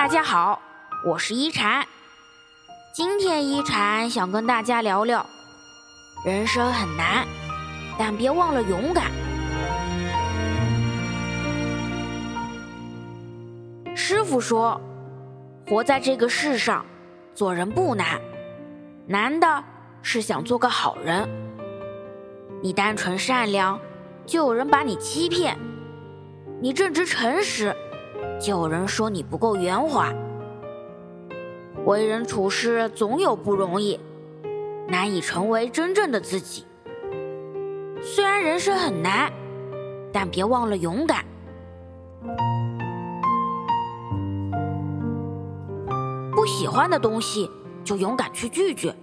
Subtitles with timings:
[0.00, 0.58] 大家好，
[1.04, 1.86] 我是一禅。
[2.90, 5.26] 今天一禅想跟大家聊聊，
[6.24, 7.26] 人生很难，
[7.98, 9.10] 但别忘了勇敢。
[13.94, 14.80] 师傅说，
[15.68, 16.82] 活在这个世上，
[17.34, 18.18] 做人不难，
[19.06, 19.62] 难的
[20.00, 21.28] 是想做个好人。
[22.62, 23.78] 你单纯善良，
[24.24, 25.54] 就有人把你欺骗；
[26.58, 27.76] 你正直诚实。
[28.40, 30.10] 就有人说你不够圆滑，
[31.84, 34.00] 为人处事总有不容易，
[34.88, 36.64] 难以成为真正的自己。
[38.02, 39.30] 虽然人生很难，
[40.10, 41.22] 但别忘了勇敢。
[46.34, 47.50] 不喜欢的东西
[47.84, 48.94] 就勇敢去拒绝。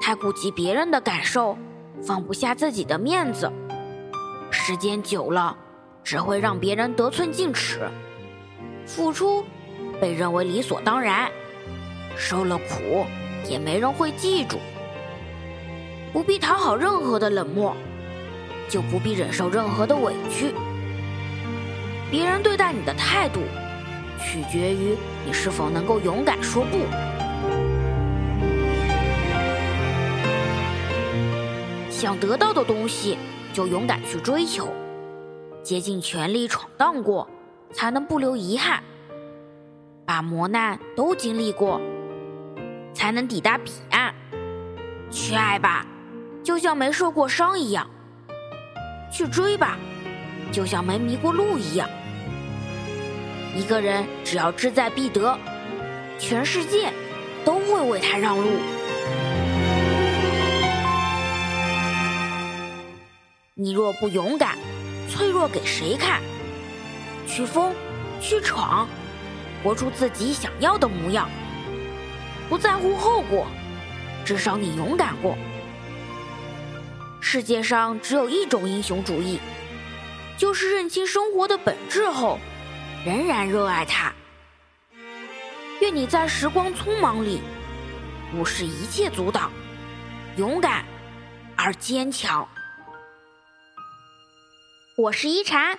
[0.00, 1.58] 太顾及别人的感受，
[2.00, 3.50] 放不下自己的面子，
[4.52, 5.56] 时间久了
[6.04, 7.90] 只会让别人得寸进尺。
[8.90, 9.44] 付出
[10.00, 11.30] 被认为理所当然，
[12.16, 13.06] 受了苦
[13.48, 14.58] 也没人会记住。
[16.12, 17.72] 不必讨好任何的冷漠，
[18.68, 20.52] 就不必忍受任何的委屈。
[22.10, 23.40] 别人对待你的态度，
[24.18, 26.78] 取决于你是否能够勇敢说不。
[31.88, 33.16] 想得到的东西，
[33.52, 34.68] 就勇敢去追求，
[35.62, 37.28] 竭尽全力闯荡过。
[37.72, 38.82] 才能不留遗憾，
[40.04, 41.80] 把磨难都经历过，
[42.92, 44.14] 才能抵达彼岸。
[45.10, 45.86] 去爱吧，
[46.42, 47.86] 就像没受过伤一样；
[49.10, 49.76] 去追吧，
[50.52, 51.88] 就像没迷过路一样。
[53.56, 55.36] 一个人只要志在必得，
[56.18, 56.92] 全世界
[57.44, 58.48] 都会为他让路。
[63.54, 64.56] 你若不勇敢，
[65.08, 66.20] 脆弱给谁看？
[67.30, 67.72] 去疯，
[68.20, 68.88] 去闯，
[69.62, 71.30] 活出自己想要的模样。
[72.48, 73.46] 不在乎后果，
[74.24, 75.38] 至少你勇敢过。
[77.20, 79.38] 世界上只有一种英雄主义，
[80.36, 82.40] 就是认清生活的本质后，
[83.06, 84.12] 仍然热爱它。
[85.80, 87.40] 愿你在时光匆忙里，
[88.34, 89.52] 无视一切阻挡，
[90.36, 90.84] 勇敢
[91.54, 92.46] 而坚强。
[94.96, 95.78] 我是一禅。